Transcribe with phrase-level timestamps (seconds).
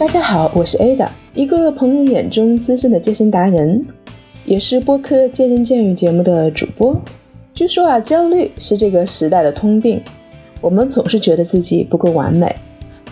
[0.00, 3.84] 大家好，我是 Ada，一个朋友眼中资深的健身达人，
[4.46, 6.98] 也是播客《健身健语》节目的主播。
[7.52, 10.00] 据说啊，焦虑是这个时代的通病。
[10.62, 12.56] 我们总是觉得自己不够完美，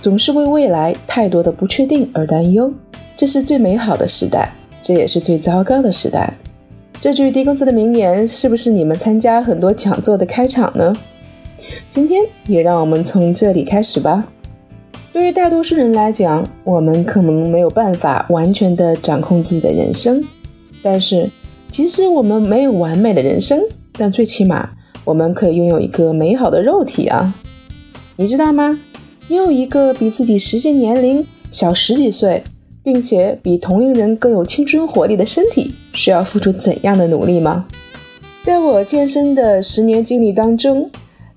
[0.00, 2.72] 总是为未来太多的不确定而担忧。
[3.14, 4.50] 这是最美好的时代，
[4.80, 6.32] 这也是最糟糕的时代。
[6.98, 10.96] 这句低工资的名言，是不是你们参加很多讲座的开场呢？
[11.90, 14.26] 今天也让我们从这里开始吧。
[15.18, 20.24] 对于大多数人来讲，我们可能没有办法完全的掌控自己的人生。
[20.80, 21.28] 但是，
[21.68, 23.60] 即使我们没有完美的人生，
[23.94, 24.70] 但最起码
[25.04, 27.34] 我们可以拥有一个美好的肉体啊！
[28.14, 28.78] 你知道吗？
[29.26, 32.44] 拥有一个比自己实际年龄小十几岁，
[32.84, 37.66] 并且比同龄人更有青春活力的身体，需要付出怎样的努力吗？
[38.44, 40.88] 在我健身的十年经历当中，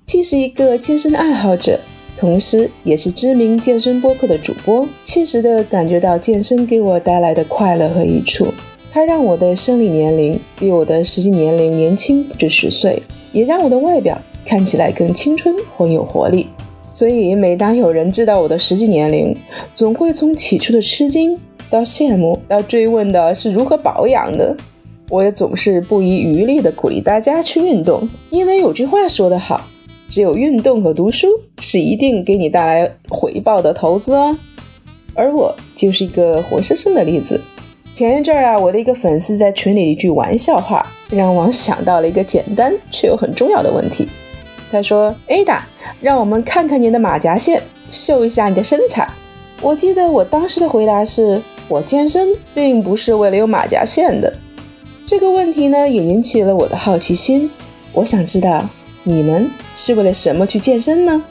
[0.06, 1.80] 既是一个健身爱好者。
[2.16, 8.46] 同时，也是知名健身播客的主播，切实的感觉到健身给我带来的快乐和益处。
[8.92, 16.46] 它让我的生理年龄比我的实际年龄年轻不止十岁，也让我的外表看起来更青春、很有活力。
[16.92, 19.34] 所以，每当有人知道我的实际年龄，
[19.74, 21.38] 总会从起初的吃惊
[21.70, 24.54] 到羡慕，到追问的是如何保养的。
[25.08, 29.66] 我也总是不遗余力的鼓励大家去运动，因为有句话说得好。
[30.12, 31.26] 只有运动和读书
[31.58, 34.36] 是一定给你带来回报的投资哦，
[35.14, 37.40] 而我就是一个活生生的例子。
[37.94, 44.06] 前一阵儿啊，我的一个粉丝在群里一句玩笑话，让我想到了一个简单却又很重要的问题。
[44.70, 45.60] 他说：“Ada，
[46.02, 49.08] 让我们看看你的马甲线，秀一下你的身材。”
[49.62, 54.30] 我记得我当时的回答是：“我健身并不是为了有马甲线的。”
[55.08, 57.50] 这个问题呢，也引起了我的好奇心，
[57.94, 58.68] 我想知道。
[59.04, 61.22] 你们是为了什么去健身呢？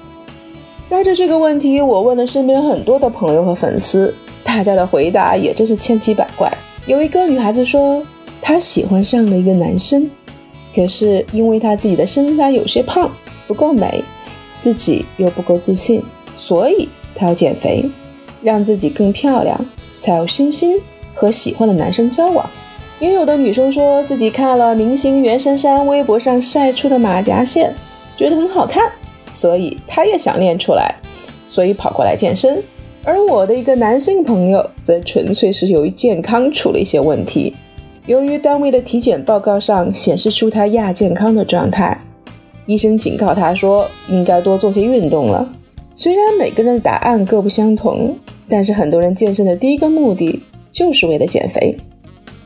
[0.90, 4.14] 带着这个问题，我问了身边很多的朋友和粉丝，
[4.44, 6.52] 大家的回答也真是千奇百怪。
[6.86, 8.06] 有一个女孩子说，
[8.42, 10.10] 她喜欢上了一个男生，
[10.76, 13.10] 可是因为她自己的身材有些胖，
[13.48, 14.04] 不够美，
[14.60, 16.04] 自己又不够自信，
[16.36, 17.90] 所以她要减肥，
[18.42, 19.66] 让自己更漂亮，
[20.02, 20.78] 才有信心
[21.14, 22.46] 和喜欢的男生交往。
[23.02, 27.74] 也有的女生说自己看了明星袁姗姗微博上晒出的马甲线，
[28.16, 28.92] 觉得很好看，
[29.34, 30.94] 所以她也想练出来，
[31.48, 32.62] 所以跑过来健身。
[33.04, 37.56] 而我的一个男性朋友则纯粹是由于健康出了一些问题，
[38.06, 42.00] 由于单位的体检报告上显示出他亚健康的状态，
[42.68, 45.52] 医生警告他说应该多做些运动了。
[45.96, 48.16] 虽然每个人的答案各不相同，
[48.48, 51.76] 但是很多人健身的第一个目的就是为了减肥。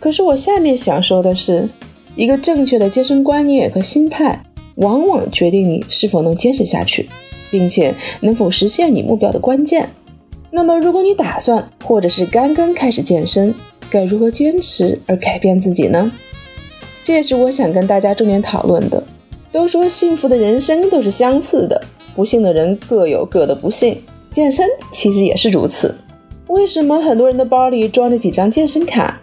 [0.05, 1.67] 可是我下面想说的是，
[2.15, 4.39] 一个正确的健身观念和心态，
[4.75, 7.09] 往往决定你是否能坚持下去，
[7.49, 9.89] 并且能否实现你目标的关键。
[10.51, 13.51] 那么，如果你打算或者是刚刚开始健身，
[13.89, 16.11] 该如何坚持而改变自己呢？
[17.03, 19.03] 这也是我想跟大家重点讨论的。
[19.51, 21.83] 都说幸福的人生都是相似的，
[22.15, 23.97] 不幸的人各有各的不幸。
[24.29, 25.95] 健身其实也是如此。
[26.45, 29.19] 为什么很多人的包里装着几张健身卡？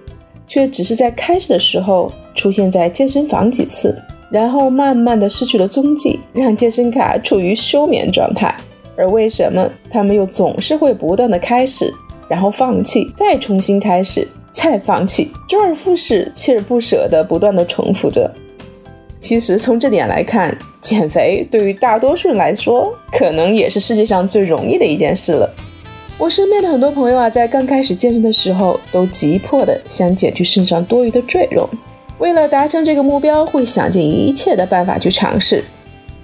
[0.52, 3.96] 却只是在开始的时候出现在健身房几次，
[4.30, 8.54] 然后慢慢的失去了踪迹，让健身卡处于休眠状态。
[8.94, 11.90] 而为什么他们又总是会不断的开始，
[12.28, 18.30] 然后放弃，再重新开始，再放弃，周而复始，锲而不舍的不断的重复着？
[19.20, 25.50] 其实从这点来看，减肥对于大多数人来说，可能也是世界上最容易的一件事了。
[26.22, 31.68] 我身边的很多朋友啊，在刚开始健身的时候，都急迫的想减去身上多余的赘肉。
[32.18, 35.64] 为了达成这个目标，会想尽一切的办法去尝试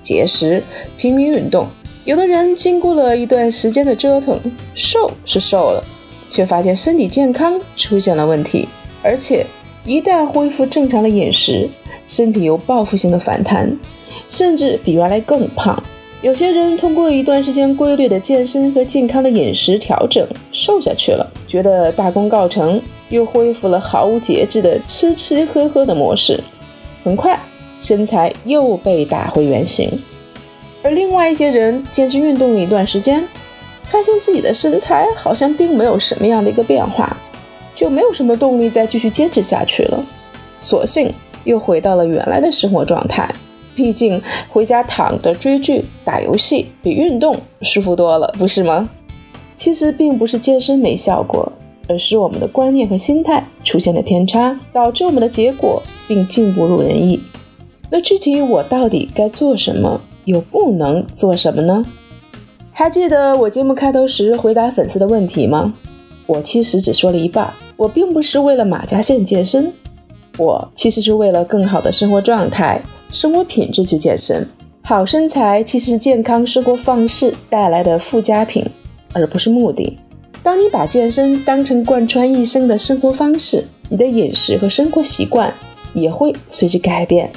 [0.01, 0.63] 节食、
[0.97, 1.67] 拼命运动。
[2.05, 4.41] 有的人经过了一段时间的折腾，
[4.73, 5.83] 瘦是瘦了，
[6.31, 8.69] 却发现身体健康出现了问题，
[9.03, 9.45] 而且
[9.85, 11.69] 一旦恢复正常的饮食，
[12.07, 13.77] 身体又报复性的反弹，
[14.29, 15.83] 甚至比原来更胖。
[16.21, 26.43] 有些人通过一段时间规律的健身和健康的饮食调整，瘦下去了，觉得大功告成，又恢复了毫无节制的吃吃喝喝的模式，
[27.05, 27.39] 很快
[27.81, 29.89] 身材又被打回原形。
[30.83, 33.25] 而另外一些人坚持运动一段时间，
[33.85, 37.17] 发现自己的身材好像并没有什么样的一个变化，
[37.77, 40.05] 就没有什么动力再继续坚持下去了，
[40.59, 41.15] 索性
[41.45, 43.33] 又回到了原来的生活状态。
[43.79, 48.91] 毕竟回家躺着追剧、打游戏比运动舒服多了，不是吗？
[49.55, 51.53] 其实并不是健身没效果，
[51.89, 57.21] 而是我们的观念和心态出现了偏差，导致我们的结果并进不如人意。
[57.89, 61.87] 那具体我到底该做什么，又不能做什么呢？
[62.73, 65.73] 还记得我节目开头时回答粉丝的问题吗？
[66.27, 67.55] 我其实只说了一半。
[67.77, 69.73] 我并不是为了马甲线健身，
[70.37, 74.47] 我其实是为了更好的生活状态、生活品质去健身。
[74.83, 78.65] 好身材其实是健康生活方式带来的附加品，
[79.13, 79.99] 而不是目的。
[80.43, 85.53] 当你把健身当成贯穿一生的生活方式，你的饮食和生活习惯
[85.93, 87.31] 也会随之改变，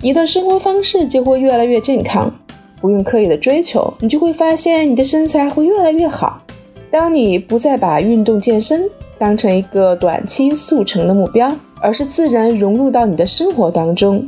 [0.00, 2.32] 你的生活方式就会越来越健康。
[2.80, 6.42] 不用刻意的追求，你就会发现你的身材会越来越好。
[6.90, 8.82] 当你不再把运动健身，
[9.18, 14.26] 当成一个短期速成的目标，而是自然融入到你的生活当中，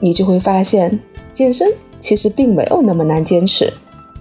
[0.00, 0.98] 你就会发现
[1.32, 3.72] 健身其实并没有那么难坚持，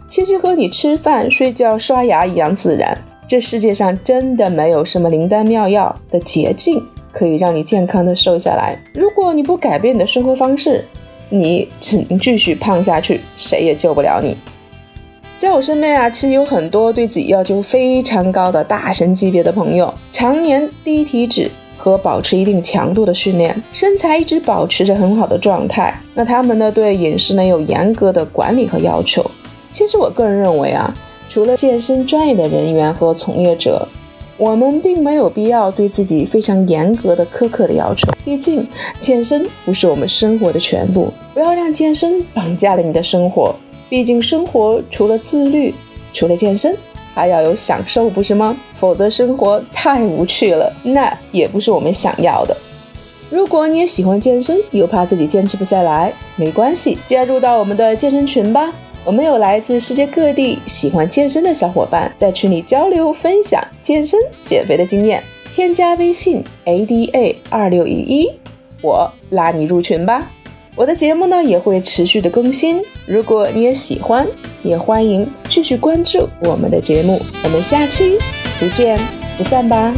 [0.07, 2.97] 其实和你吃饭、睡觉、刷牙一样自然。
[3.27, 6.81] 这世界上真的没有什么灵丹妙药的捷径
[7.11, 8.77] 可以让你健康的瘦下来。
[8.93, 10.83] 如果你不改变你的生活方式，
[11.29, 14.35] 你只能继续胖下去，谁也救不了你。
[15.37, 21.49] 在我身边啊，其实有很多对自己要求非常高的大神级别的朋友，常年低体脂
[21.79, 25.97] 和保持一定强度的训练，身材一直保持着很好的状态。
[26.13, 29.25] 那他们呢，对饮食呢有严格的管理和要求。
[29.71, 30.93] 其实我个人认为啊，
[31.29, 33.87] 除了健身专业的人员和从业者，
[34.37, 38.11] 我们并没有必要对自己非常严格的苛刻的要求。
[38.25, 38.67] 毕竟
[38.99, 43.55] 健身不是我们生活的全部，不要让健身绑架了你的生活。
[43.89, 45.73] 毕竟生活除了自律，
[46.13, 46.75] 除了健身，
[47.19, 48.55] 还要有享受，不是吗？
[48.75, 52.55] 否则生活太无趣了，那也不是我们想要的。
[53.29, 58.73] 如果你也喜欢健身，又怕自己坚持不下来，没关系，加入到我们的健身群吧。
[59.03, 65.21] 我们有来自世界各地喜欢健身的小伙伴，在群里交流分享健身减肥的经验。
[65.53, 68.31] 添加微信 ada 二六一一，
[68.81, 70.25] 我拉你入群吧。
[70.79, 74.25] 我的节目呢也会持续的更新，如果你也喜欢，
[74.63, 77.21] 也欢迎继续关注我们的节目。
[77.43, 78.17] 我们下期
[78.57, 78.97] 不见
[79.37, 79.93] 不散吧。